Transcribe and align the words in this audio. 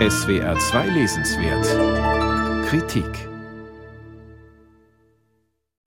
SWR 0.00 0.58
2 0.58 0.88
Lesenswert 0.88 2.66
Kritik 2.66 3.28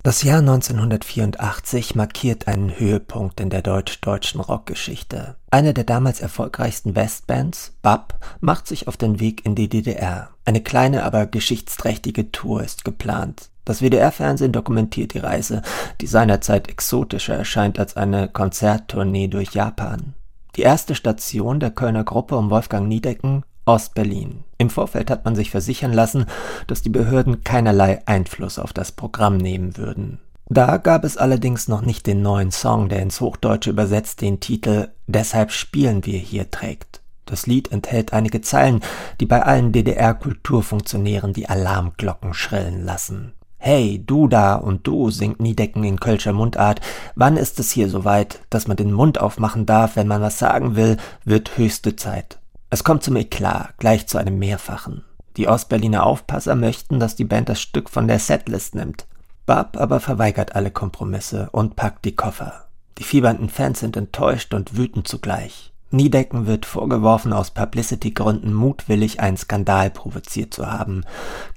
Das 0.01 0.23
Jahr 0.23 0.39
1984 0.39 1.93
markiert 1.93 2.47
einen 2.47 2.79
Höhepunkt 2.79 3.41
in 3.41 3.49
der 3.49 3.61
deutsch-deutschen 3.61 4.39
Rockgeschichte. 4.39 5.35
Eine 5.51 5.73
der 5.73 5.83
damals 5.83 6.21
erfolgreichsten 6.21 6.95
Westbands, 6.95 7.75
BAP, 7.81 8.17
macht 8.39 8.67
sich 8.67 8.87
auf 8.87 8.95
den 8.95 9.19
Weg 9.19 9.45
in 9.45 9.55
die 9.55 9.67
DDR. 9.67 10.29
Eine 10.45 10.61
kleine, 10.61 11.03
aber 11.03 11.25
geschichtsträchtige 11.25 12.31
Tour 12.31 12.63
ist 12.63 12.85
geplant. 12.85 13.49
Das 13.65 13.81
WDR-Fernsehen 13.81 14.53
dokumentiert 14.53 15.15
die 15.15 15.19
Reise, 15.19 15.63
die 15.99 16.07
seinerzeit 16.07 16.69
exotischer 16.69 17.35
erscheint 17.35 17.77
als 17.77 17.97
eine 17.97 18.29
Konzerttournee 18.29 19.27
durch 19.27 19.51
Japan. 19.51 20.13
Die 20.55 20.61
erste 20.61 20.95
Station 20.95 21.59
der 21.59 21.71
Kölner 21.71 22.05
Gruppe 22.05 22.37
um 22.37 22.49
Wolfgang 22.49 22.87
Niedecken 22.87 23.43
Ostberlin. 23.67 24.43
Im 24.57 24.69
Vorfeld 24.69 25.11
hat 25.11 25.25
man 25.25 25.35
sich 25.35 25.51
versichern 25.51 25.93
lassen, 25.93 26.25
dass 26.65 26.81
die 26.81 26.89
Behörden 26.89 27.43
keinerlei 27.43 28.01
Einfluss 28.05 28.57
auf 28.57 28.73
das 28.73 28.91
Programm 28.91 29.37
nehmen 29.37 29.77
würden. 29.77 30.19
Da 30.49 30.77
gab 30.77 31.03
es 31.03 31.17
allerdings 31.17 31.67
noch 31.67 31.81
nicht 31.81 32.07
den 32.07 32.21
neuen 32.21 32.51
Song, 32.51 32.87
der 32.87 33.01
ins 33.01 33.19
Hochdeutsche 33.19 33.69
übersetzt 33.69 34.21
den 34.21 34.39
Titel 34.39 34.89
Deshalb 35.05 35.51
spielen 35.51 36.05
wir 36.05 36.17
hier 36.17 36.49
trägt. 36.49 37.01
Das 37.25 37.45
Lied 37.45 37.71
enthält 37.73 38.13
einige 38.13 38.39
Zeilen, 38.39 38.81
die 39.19 39.25
bei 39.25 39.43
allen 39.43 39.73
DDR-Kulturfunktionären 39.73 41.33
die 41.33 41.49
Alarmglocken 41.49 42.33
schrillen 42.33 42.85
lassen. 42.85 43.33
Hey, 43.57 44.01
du 44.05 44.27
da 44.27 44.55
und 44.55 44.87
du, 44.87 45.09
singt 45.09 45.41
Niedecken 45.41 45.83
in 45.83 45.99
Kölscher 45.99 46.31
Mundart. 46.31 46.79
Wann 47.15 47.35
ist 47.35 47.59
es 47.59 47.71
hier 47.71 47.89
soweit, 47.89 48.39
dass 48.49 48.67
man 48.67 48.77
den 48.77 48.93
Mund 48.93 49.19
aufmachen 49.19 49.65
darf, 49.65 49.97
wenn 49.97 50.07
man 50.07 50.21
was 50.21 50.39
sagen 50.39 50.77
will, 50.77 50.95
wird 51.25 51.57
höchste 51.57 51.97
Zeit. 51.97 52.39
Es 52.69 52.83
kommt 52.83 53.01
zum 53.01 53.15
Eklat, 53.15 53.77
gleich 53.77 54.07
zu 54.07 54.17
einem 54.17 54.39
Mehrfachen. 54.39 55.05
Die 55.37 55.47
Ostberliner 55.47 56.05
Aufpasser 56.05 56.55
möchten, 56.55 56.99
dass 56.99 57.15
die 57.15 57.23
Band 57.23 57.47
das 57.47 57.61
Stück 57.61 57.89
von 57.89 58.07
der 58.07 58.19
Setlist 58.19 58.75
nimmt. 58.75 59.05
Bab 59.45 59.77
aber 59.77 60.01
verweigert 60.01 60.55
alle 60.55 60.71
Kompromisse 60.71 61.49
und 61.51 61.77
packt 61.77 62.03
die 62.03 62.15
Koffer. 62.15 62.65
Die 62.97 63.03
fiebernden 63.03 63.49
Fans 63.49 63.79
sind 63.79 63.95
enttäuscht 63.95 64.53
und 64.53 64.75
wütend 64.75 65.07
zugleich. 65.07 65.71
Niedecken 65.89 66.47
wird 66.47 66.65
vorgeworfen, 66.65 67.31
aus 67.31 67.51
Publicity-Gründen 67.51 68.53
mutwillig 68.53 69.21
einen 69.21 69.37
Skandal 69.37 69.89
provoziert 69.89 70.53
zu 70.53 70.69
haben. 70.69 71.05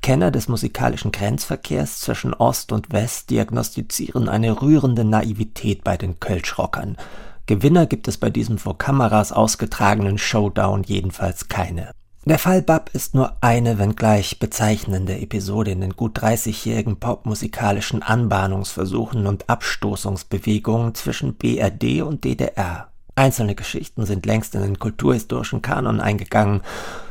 Kenner 0.02 0.30
des 0.30 0.46
musikalischen 0.46 1.10
Grenzverkehrs 1.10 1.98
zwischen 1.98 2.32
Ost 2.34 2.70
und 2.70 2.92
West 2.92 3.30
diagnostizieren 3.30 4.28
eine 4.28 4.62
rührende 4.62 5.04
Naivität 5.04 5.82
bei 5.82 5.96
den 5.96 6.20
Kölschrockern. 6.20 6.96
Gewinner 7.50 7.86
gibt 7.86 8.06
es 8.06 8.16
bei 8.16 8.30
diesem 8.30 8.58
vor 8.58 8.78
Kameras 8.78 9.32
ausgetragenen 9.32 10.18
Showdown 10.18 10.84
jedenfalls 10.84 11.48
keine. 11.48 11.90
Der 12.24 12.38
Fall 12.38 12.62
Bab 12.62 12.90
ist 12.94 13.16
nur 13.16 13.38
eine, 13.40 13.76
wenngleich 13.80 14.38
bezeichnende 14.38 15.18
Episode 15.18 15.72
in 15.72 15.80
den 15.80 15.96
gut 15.96 16.16
30-jährigen 16.16 17.00
popmusikalischen 17.00 18.04
Anbahnungsversuchen 18.04 19.26
und 19.26 19.50
Abstoßungsbewegungen 19.50 20.94
zwischen 20.94 21.34
BRD 21.34 22.02
und 22.02 22.22
DDR. 22.22 22.86
Einzelne 23.16 23.56
Geschichten 23.56 24.06
sind 24.06 24.26
längst 24.26 24.54
in 24.54 24.62
den 24.62 24.78
kulturhistorischen 24.78 25.60
Kanon 25.60 25.98
eingegangen. 25.98 26.62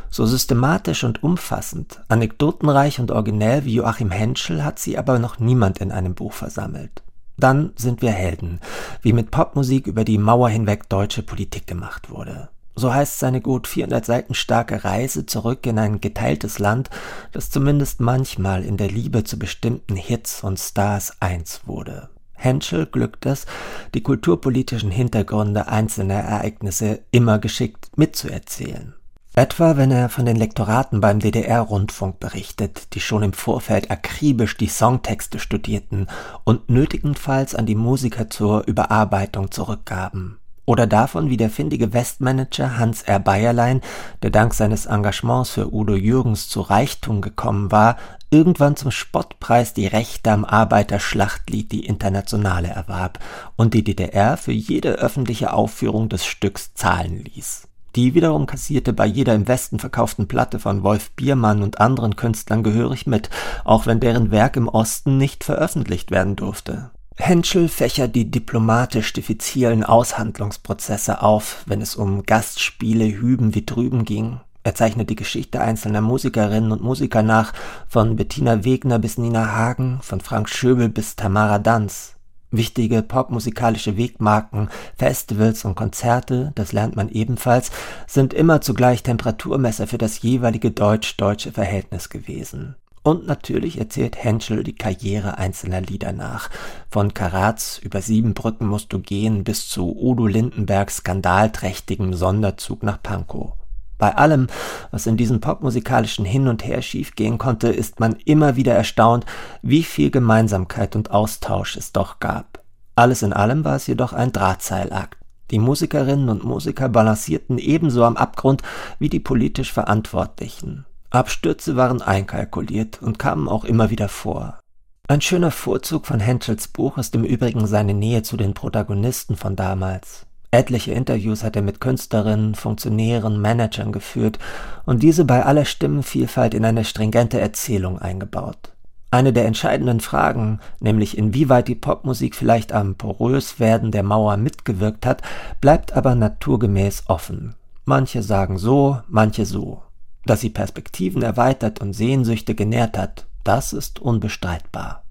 So 0.09 0.25
systematisch 0.25 1.03
und 1.03 1.21
umfassend, 1.21 1.99
anekdotenreich 2.07 3.01
und 3.01 3.11
originell 3.11 3.65
wie 3.65 3.73
Joachim 3.73 4.09
Henschel 4.09 4.63
hat 4.63 4.79
sie 4.79 4.97
aber 4.97 5.19
noch 5.19 5.37
niemand 5.39 5.79
in 5.79 5.91
einem 5.91 6.15
Buch 6.15 6.31
versammelt. 6.31 7.03
Dann 7.39 7.71
sind 7.75 8.01
wir 8.01 8.11
Helden, 8.11 8.59
wie 9.01 9.13
mit 9.13 9.31
Popmusik 9.31 9.87
über 9.87 10.03
die 10.03 10.17
Mauer 10.17 10.49
hinweg 10.49 10.89
deutsche 10.89 11.23
Politik 11.23 11.67
gemacht 11.67 12.09
wurde. 12.09 12.49
So 12.75 12.93
heißt 12.93 13.19
seine 13.19 13.41
gut 13.41 13.67
400 13.67 14.05
Seiten 14.05 14.33
starke 14.33 14.83
Reise 14.83 15.25
zurück 15.25 15.65
in 15.65 15.79
ein 15.79 16.01
geteiltes 16.01 16.59
Land, 16.59 16.89
das 17.31 17.49
zumindest 17.49 17.99
manchmal 17.99 18.63
in 18.63 18.77
der 18.77 18.89
Liebe 18.89 19.23
zu 19.23 19.37
bestimmten 19.37 19.95
Hits 19.95 20.43
und 20.43 20.59
Stars 20.59 21.13
eins 21.19 21.61
wurde. 21.65 22.09
Henschel 22.33 22.85
glückt 22.85 23.25
es, 23.25 23.45
die 23.93 24.01
kulturpolitischen 24.01 24.91
Hintergründe 24.91 25.67
einzelner 25.67 26.21
Ereignisse 26.21 27.01
immer 27.11 27.37
geschickt 27.39 27.89
mitzuerzählen. 27.97 28.95
Etwa 29.39 29.77
wenn 29.77 29.89
er 29.89 30.09
von 30.09 30.25
den 30.25 30.35
Lektoraten 30.35 30.99
beim 30.99 31.19
DDR-Rundfunk 31.19 32.19
berichtet, 32.19 32.93
die 32.93 32.99
schon 32.99 33.23
im 33.23 33.31
Vorfeld 33.31 33.89
akribisch 33.89 34.57
die 34.57 34.67
Songtexte 34.67 35.39
studierten 35.39 36.07
und 36.43 36.69
nötigenfalls 36.69 37.55
an 37.55 37.65
die 37.65 37.75
Musiker 37.75 38.29
zur 38.29 38.67
Überarbeitung 38.67 39.49
zurückgaben. 39.49 40.39
Oder 40.65 40.87
davon, 40.87 41.29
wie 41.29 41.37
der 41.37 41.49
findige 41.49 41.93
Westmanager 41.93 42.77
Hans 42.77 43.03
R. 43.03 43.19
Bayerlein, 43.19 43.79
der 44.23 44.29
dank 44.29 44.53
seines 44.53 44.87
Engagements 44.87 45.51
für 45.51 45.73
Udo 45.73 45.95
Jürgens 45.95 46.49
zu 46.49 46.59
Reichtum 46.59 47.21
gekommen 47.21 47.71
war, 47.71 47.95
irgendwann 48.29 48.75
zum 48.75 48.91
Spottpreis 48.91 49.73
die 49.73 49.87
Rechte 49.87 50.33
am 50.33 50.43
Arbeiterschlachtlied 50.43 51.71
Die 51.71 51.85
Internationale 51.85 52.67
erwarb 52.67 53.19
und 53.55 53.73
die 53.73 53.85
DDR 53.85 54.35
für 54.35 54.51
jede 54.51 54.95
öffentliche 54.95 55.53
Aufführung 55.53 56.09
des 56.09 56.25
Stücks 56.25 56.73
zahlen 56.73 57.23
ließ. 57.23 57.68
Die 57.95 58.13
wiederum 58.13 58.45
kassierte 58.45 58.93
bei 58.93 59.05
jeder 59.05 59.33
im 59.33 59.47
Westen 59.47 59.79
verkauften 59.79 60.27
Platte 60.27 60.59
von 60.59 60.83
Wolf 60.83 61.11
Biermann 61.11 61.63
und 61.63 61.79
anderen 61.81 62.15
Künstlern 62.15 62.63
gehörig 62.63 63.07
mit, 63.07 63.29
auch 63.65 63.85
wenn 63.85 63.99
deren 63.99 64.31
Werk 64.31 64.55
im 64.55 64.67
Osten 64.67 65.17
nicht 65.17 65.43
veröffentlicht 65.43 66.11
werden 66.11 66.35
durfte. 66.35 66.91
Henschel 67.15 67.67
fächert 67.67 68.15
die 68.15 68.31
diplomatisch 68.31 69.11
diffizilen 69.11 69.83
Aushandlungsprozesse 69.83 71.21
auf, 71.21 71.63
wenn 71.65 71.81
es 71.81 71.95
um 71.95 72.23
Gastspiele 72.23 73.05
hüben 73.05 73.55
wie 73.55 73.65
drüben 73.65 74.05
ging. 74.05 74.39
Er 74.63 74.75
zeichnet 74.75 75.09
die 75.09 75.15
Geschichte 75.15 75.59
einzelner 75.59 76.01
Musikerinnen 76.01 76.71
und 76.71 76.81
Musiker 76.81 77.23
nach, 77.23 77.53
von 77.87 78.15
Bettina 78.15 78.63
Wegner 78.63 78.99
bis 78.99 79.17
Nina 79.17 79.53
Hagen, 79.53 79.99
von 80.01 80.21
Frank 80.21 80.49
Schöbel 80.49 80.89
bis 80.89 81.15
Tamara 81.15 81.59
Danz. 81.59 82.15
Wichtige 82.51 83.03
popmusikalische 83.03 83.95
Wegmarken, 83.95 84.69
Festivals 84.97 85.65
und 85.65 85.75
Konzerte, 85.75 86.51
das 86.55 86.71
lernt 86.71 86.95
man 86.95 87.09
ebenfalls, 87.09 87.71
sind 88.07 88.33
immer 88.33 88.61
zugleich 88.61 89.03
Temperaturmesser 89.03 89.85
für 89.85 89.99
das 89.99 90.21
jeweilige 90.21 90.71
deutsch-deutsche 90.71 91.51
Verhältnis 91.51 92.09
gewesen. 92.09 92.75
Und 93.03 93.27
natürlich 93.27 93.77
erzählt 93.79 94.21
Henschel 94.23 94.63
die 94.63 94.75
Karriere 94.75 95.37
einzelner 95.37 95.81
Lieder 95.81 96.11
nach. 96.11 96.49
Von 96.89 97.13
Karatz 97.13 97.79
über 97.81 98.01
sieben 98.01 98.33
Brücken 98.33 98.67
musst 98.67 98.91
du 98.91 98.99
gehen 98.99 99.43
bis 99.43 99.69
zu 99.69 99.95
Udo 99.95 100.27
Lindenbergs 100.27 100.97
skandalträchtigem 100.97 102.13
Sonderzug 102.13 102.83
nach 102.83 103.01
Pankow. 103.01 103.53
Bei 103.99 104.15
allem, 104.15 104.47
was 104.91 105.05
in 105.05 105.17
diesem 105.17 105.41
popmusikalischen 105.41 106.25
Hin 106.25 106.47
und 106.47 106.65
Her 106.65 106.81
schiefgehen 106.81 107.37
konnte, 107.37 107.67
ist 107.67 107.99
man 107.99 108.15
immer 108.25 108.55
wieder 108.55 108.73
erstaunt, 108.73 109.25
wie 109.61 109.83
viel 109.83 110.09
Gemeinsamkeit 110.09 110.95
und 110.95 111.11
Austausch 111.11 111.75
es 111.75 111.91
doch 111.91 112.19
gab. 112.19 112.63
Alles 112.95 113.21
in 113.21 113.33
allem 113.33 113.63
war 113.63 113.75
es 113.75 113.85
jedoch 113.87 114.13
ein 114.13 114.31
Drahtseilakt. 114.31 115.17
Die 115.51 115.59
Musikerinnen 115.59 116.29
und 116.29 116.43
Musiker 116.43 116.89
balancierten 116.89 117.57
ebenso 117.57 118.03
am 118.05 118.17
Abgrund 118.17 118.61
wie 118.99 119.09
die 119.09 119.19
politisch 119.19 119.73
Verantwortlichen. 119.73 120.85
Abstürze 121.09 121.75
waren 121.75 122.01
einkalkuliert 122.01 123.01
und 123.01 123.19
kamen 123.19 123.49
auch 123.49 123.65
immer 123.65 123.89
wieder 123.89 124.09
vor. 124.09 124.59
Ein 125.07 125.21
schöner 125.21 125.51
Vorzug 125.51 126.05
von 126.05 126.19
Henschels 126.19 126.67
Buch 126.67 126.99
ist 126.99 127.15
im 127.15 127.23
Übrigen 127.23 127.65
seine 127.65 127.95
Nähe 127.95 128.21
zu 128.21 128.37
den 128.37 128.53
Protagonisten 128.53 129.35
von 129.35 129.55
damals. 129.55 130.27
Etliche 130.51 130.93
Interviews 130.93 131.43
hat 131.43 131.55
er 131.55 131.61
mit 131.61 131.79
Künstlerinnen, 131.79 132.55
Funktionären, 132.55 133.39
Managern 133.39 133.91
geführt 133.91 134.39
und 134.85 135.03
diese 135.03 135.23
bei 135.23 135.45
aller 135.45 135.65
Stimmenvielfalt 135.65 136.55
in 136.55 136.65
eine 136.65 136.85
stringente 136.85 137.39
Erzählung 137.39 137.99
eingebaut. 137.99 138.71
Eine 139.11 139.33
der 139.33 139.45
entscheidenden 139.45 139.99
Fragen, 139.99 140.59
nämlich 140.79 141.17
inwieweit 141.17 141.67
die 141.67 141.75
Popmusik 141.75 142.35
vielleicht 142.35 142.73
am 142.73 142.95
porös 142.95 143.59
werden 143.59 143.91
der 143.91 144.03
Mauer 144.03 144.37
mitgewirkt 144.37 145.05
hat, 145.05 145.21
bleibt 145.61 145.93
aber 145.93 146.15
naturgemäß 146.15 147.03
offen. 147.07 147.55
Manche 147.85 148.21
sagen 148.21 148.57
so, 148.57 148.99
manche 149.07 149.45
so. 149.45 149.83
Dass 150.25 150.41
sie 150.41 150.51
Perspektiven 150.51 151.23
erweitert 151.23 151.79
und 151.81 151.93
Sehnsüchte 151.93 152.53
genährt 152.53 152.97
hat, 152.97 153.25
das 153.43 153.73
ist 153.73 153.99
unbestreitbar. 153.99 155.03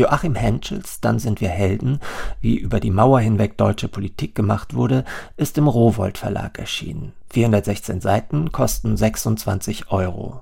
Joachim 0.00 0.34
Henschels 0.34 1.02
Dann 1.02 1.18
sind 1.18 1.42
wir 1.42 1.50
Helden, 1.50 2.00
wie 2.40 2.56
über 2.56 2.80
die 2.80 2.90
Mauer 2.90 3.20
hinweg 3.20 3.58
deutsche 3.58 3.86
Politik 3.86 4.34
gemacht 4.34 4.72
wurde, 4.72 5.04
ist 5.36 5.58
im 5.58 5.68
Rowohlt 5.68 6.16
Verlag 6.16 6.58
erschienen. 6.58 7.12
416 7.28 8.00
Seiten 8.00 8.50
kosten 8.50 8.96
26 8.96 9.90
Euro 9.90 10.40